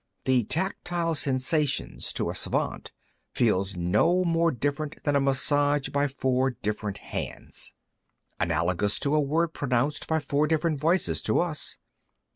The 0.25 0.45
tactile 0.45 1.13
sensations, 1.13 2.11
to 2.13 2.31
a 2.31 2.35
Svant, 2.35 2.91
feel 3.35 3.67
no 3.75 4.23
more 4.23 4.49
different 4.49 5.03
than 5.03 5.15
a 5.15 5.19
massage 5.21 5.89
by 5.89 6.07
four 6.07 6.49
different 6.63 6.97
hands. 6.97 7.75
Analogous 8.39 8.97
to 9.01 9.13
a 9.13 9.19
word 9.19 9.49
pronounced 9.49 10.07
by 10.07 10.17
four 10.19 10.47
different 10.47 10.79
voices, 10.79 11.21
to 11.21 11.39
us. 11.39 11.77